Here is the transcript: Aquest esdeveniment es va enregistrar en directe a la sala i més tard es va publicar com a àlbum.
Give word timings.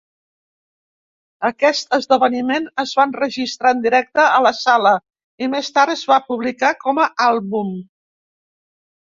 Aquest 1.49 1.93
esdeveniment 1.97 2.65
es 2.83 2.93
va 3.01 3.05
enregistrar 3.09 3.75
en 3.77 3.83
directe 3.83 4.25
a 4.39 4.41
la 4.47 4.53
sala 4.61 4.95
i 5.45 5.51
més 5.57 5.71
tard 5.77 5.95
es 5.99 6.03
va 6.15 6.19
publicar 6.33 6.75
com 6.87 7.05
a 7.07 7.09
àlbum. 7.29 7.71